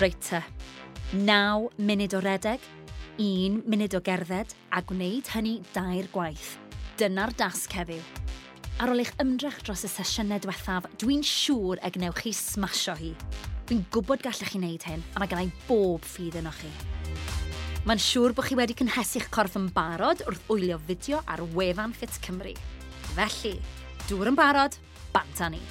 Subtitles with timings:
[0.00, 0.40] Reit te,
[1.12, 2.60] 9 munud o redeg,
[3.18, 6.56] 1 munud o gerdded a gwneud hynny dair gwaith.
[6.98, 8.02] Dyna'r dasg heddiw.
[8.82, 13.12] Ar ôl eich ymdrech dros y sesiynau diwethaf, dwi'n siŵr y gnewch chi smasho hi.
[13.68, 16.72] Dwi'n gwybod gallech chi wneud hyn, a mae gennau bob ffydd yno chi.
[17.86, 22.18] Mae'n siŵr bod chi wedi cynhesu'ch corff yn barod wrth wylio fideo ar wefan Fit
[22.24, 22.56] Cymru.
[23.14, 23.58] Felly,
[24.08, 24.78] dŵr yn barod,
[25.14, 25.62] banta ni.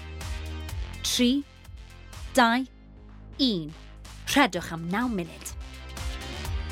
[1.04, 1.42] 3,
[2.40, 2.68] 2,
[3.42, 3.83] 1.
[4.34, 5.50] Tredwch am 9 munud.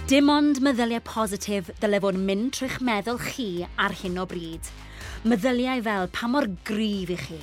[0.09, 3.45] Dim ond meddyliau positif dylai fod mynd trwy'ch meddwl chi
[3.86, 4.66] ar hyn o bryd.
[5.30, 7.38] Meddyliau fel pa mor gryf i chi,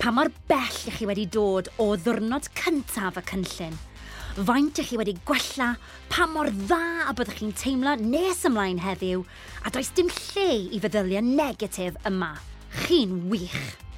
[0.00, 3.76] pa mor bell i chi wedi dod o ddwrnod cyntaf y cynllun,
[4.48, 5.74] faint i chi wedi gwella,
[6.08, 9.28] pa mor dda a byddwch chi'n teimlo nes ymlaen heddiw,
[9.60, 12.32] a does dim lle i feddyliau negatif yma.
[12.86, 13.89] Chi'n wych!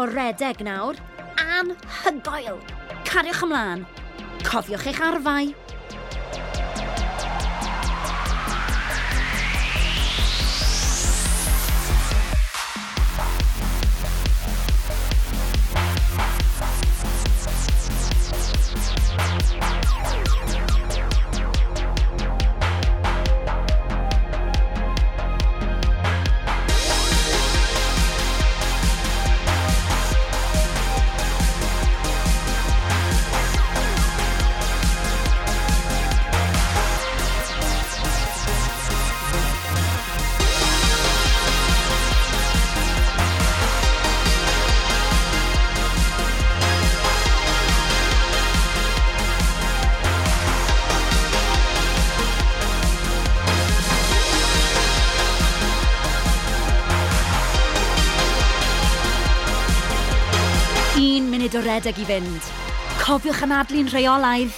[0.00, 0.96] o redeg nawr.
[1.36, 2.56] Anhygoel!
[3.04, 3.82] Cariwch ymlaen.
[4.46, 5.50] Cofiwch eich arfau.
[61.80, 62.48] rhedeg i fynd.
[63.00, 64.56] Cofiwch anadlu'n rheolaidd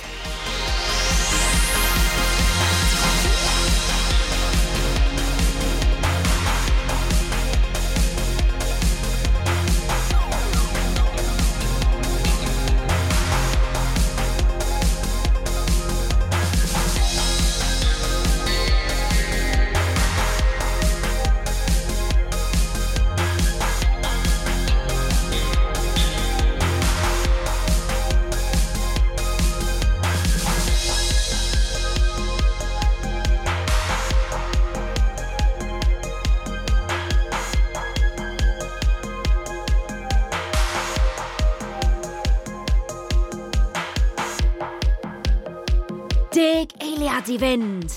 [47.32, 47.92] i fynd.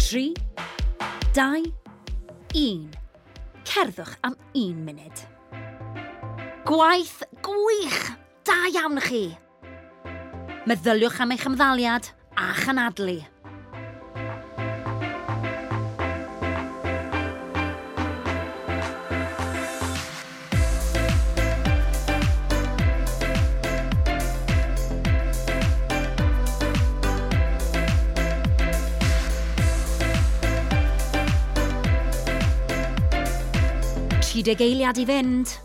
[0.00, 0.32] Tri,
[1.36, 1.62] dau,
[2.54, 2.88] un.
[3.66, 5.22] Cerddwch am un munud.
[6.66, 8.02] Gwaith gwych!
[8.46, 9.24] Da iawn chi!
[10.66, 13.20] Meddyliwch am eich ymddaliad a chanadlu.
[34.36, 35.56] ti dy geiliad i fynd.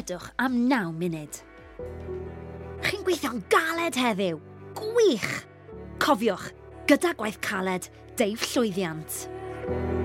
[0.00, 1.40] gwrywedwch am 9 munud.
[2.84, 4.40] Chi'n gweithio'n galed heddiw.
[4.78, 5.44] Gwych!
[6.00, 6.50] Cofiwch,
[6.88, 9.26] gyda gwaith caled, deif llwyddiant.
[9.70, 10.00] thank you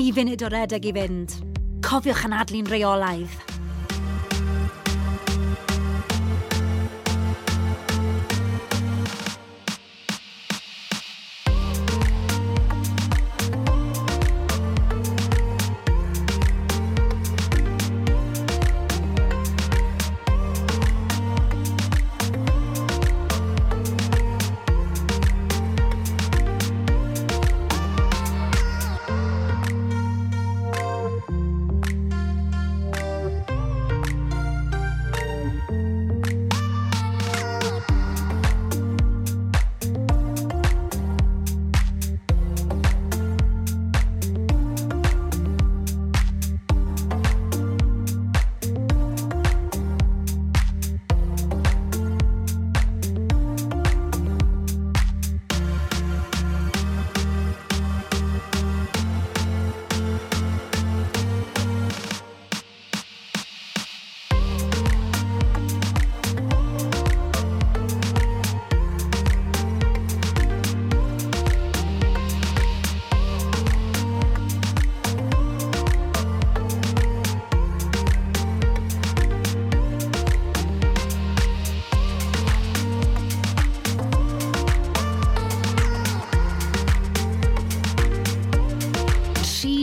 [0.00, 1.34] dau funud o redeg i fynd.
[1.84, 3.49] Cofiwch anadlu'n reolaidd.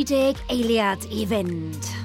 [0.08, 1.97] 30 eiliad i fynd.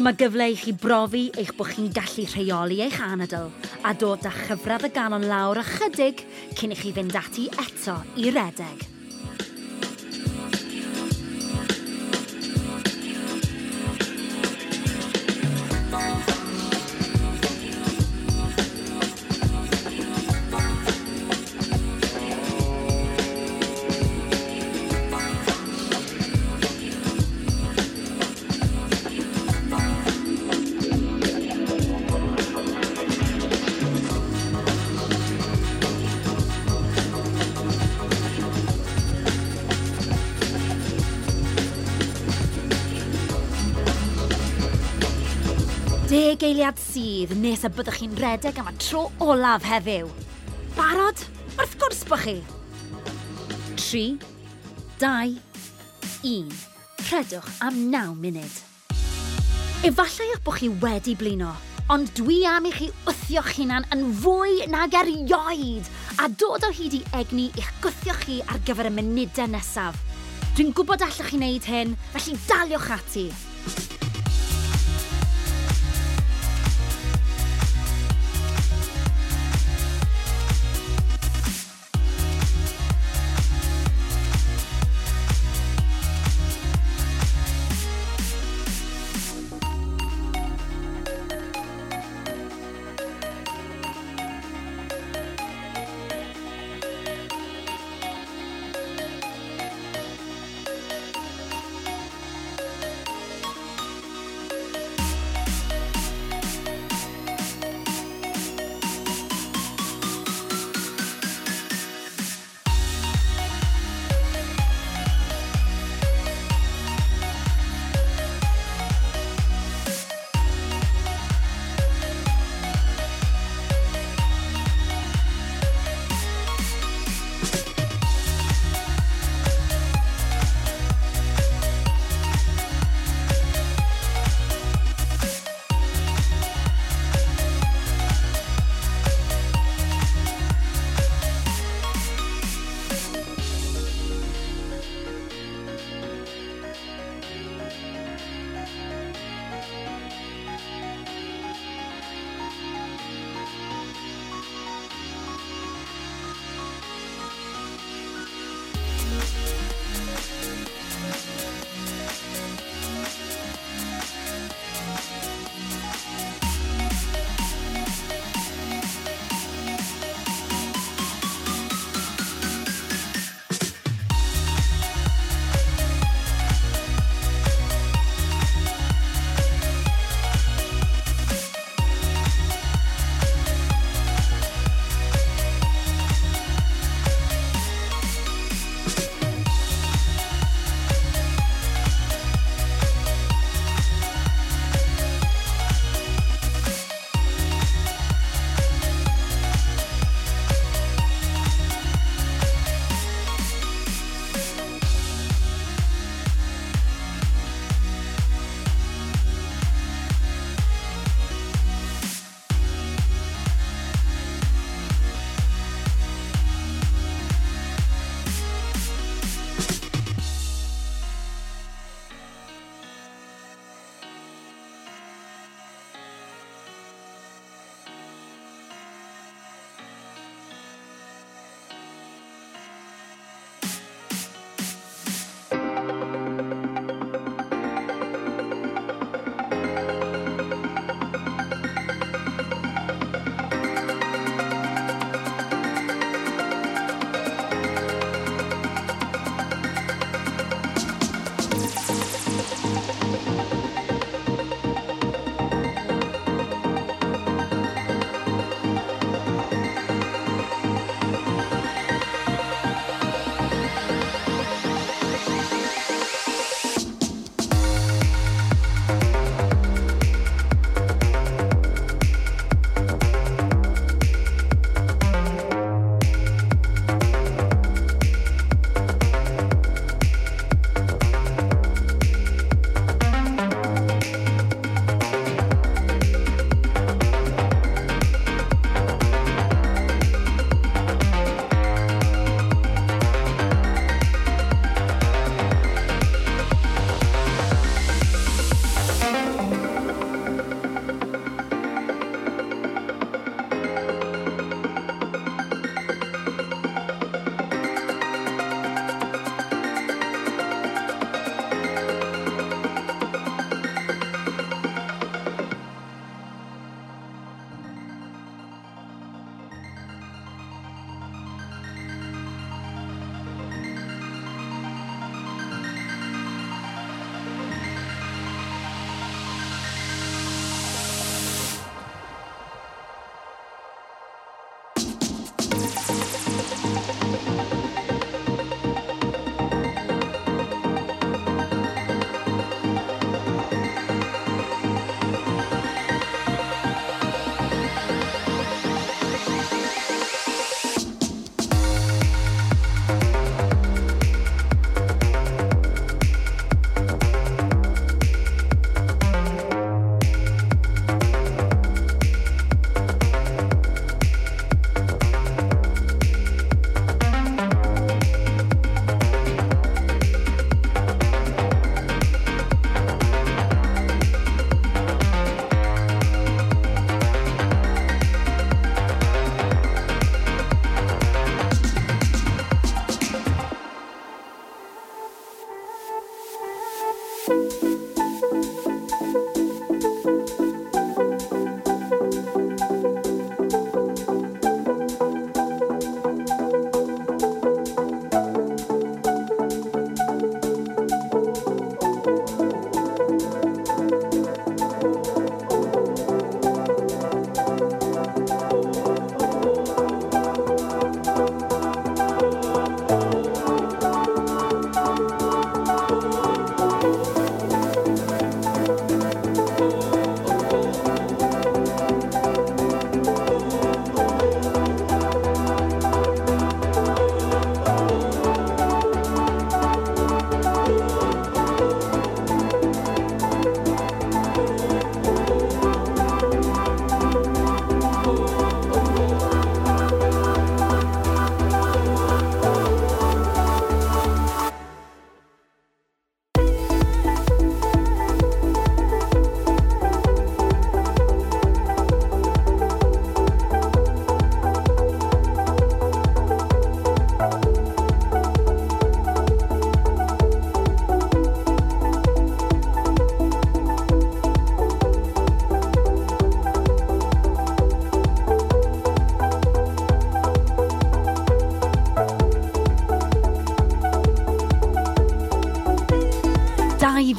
[0.00, 3.50] dyma gyfle i chi brofi eich bod chi'n gallu rheoli eich anadl
[3.84, 6.22] a dod â chyfradd y ganon lawr ychydig
[6.56, 8.99] cyn i chi fynd ati eto i redeg.
[46.40, 50.06] anifeiliad sydd nes y byddwch chi'n redeg am y tro olaf heddiw.
[50.72, 51.20] Barod?
[51.58, 52.38] Wrth gwrs bo chi!
[53.76, 54.16] 3,
[55.02, 55.34] 2,
[56.24, 56.54] 1.
[57.10, 58.56] Rhedwch am 9 munud.
[59.84, 61.52] Efallai eich bod chi wedi blino,
[61.92, 67.02] ond dwi am i chi wthio'ch hunan yn fwy nag erioed a dod o hyd
[67.02, 70.00] i egni i'ch gwthio chi ar gyfer y munudau nesaf.
[70.56, 73.28] Dwi'n gwybod allwch chi wneud hyn, felly daliwch ati.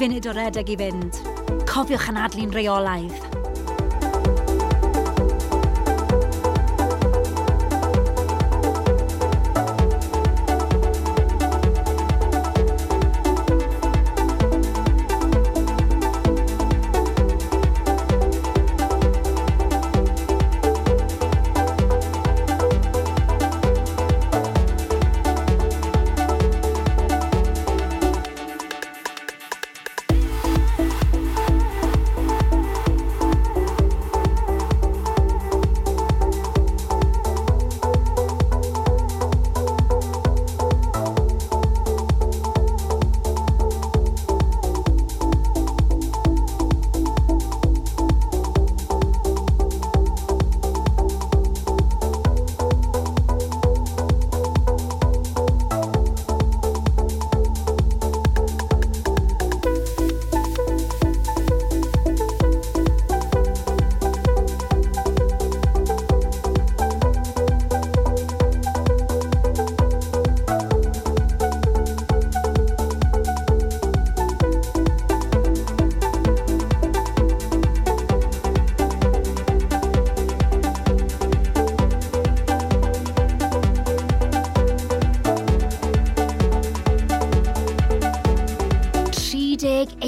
[0.02, 1.20] funud o redeg i fynd.
[1.70, 3.31] Cofiwch anadlu'n reolaidd.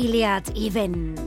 [0.04, 1.23] eiliad i fynd.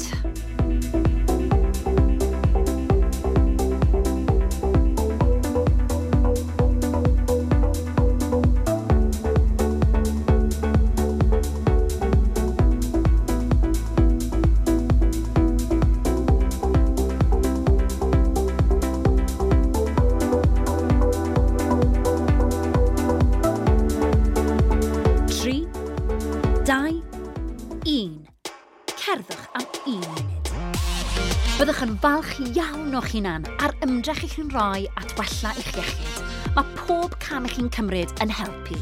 [33.08, 36.18] o'ch hunan a'r ymdrech i chi'n rhoi at wella i'ch iechyd.
[36.58, 38.80] Mae pob cam eich chi'n cymryd yn helpu.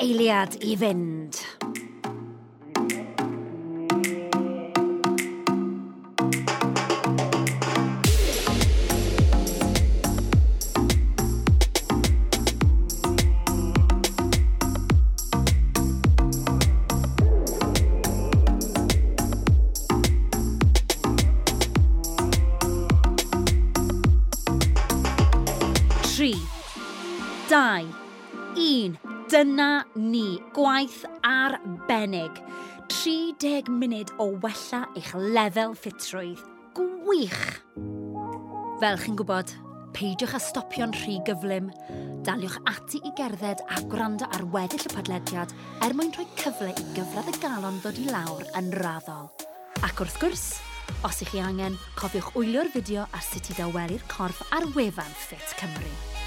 [0.00, 1.36] eiliad i fynd.
[29.40, 32.42] Dyna ni, gwaith arbennig.
[32.92, 36.42] 30 munud o wella eich lefel ffitrwydd.
[36.76, 37.38] Gwych!
[38.82, 39.54] Fel chi'n gwybod,
[39.96, 41.72] peidiwch â stopio'n rhy gyflym.
[42.28, 45.56] Daliwch ati i gerdded a gwrando ar weddill y podlediad
[45.88, 49.32] er mwyn rhoi cyfle i gyfradd y galon ddod i lawr yn raddol.
[49.80, 50.50] Ac wrth gwrs,
[51.00, 55.56] os ych chi angen, cofiwch wylio'r fideo ar sut i ddawelu'r corff ar wefan Fit
[55.56, 56.19] Cymru.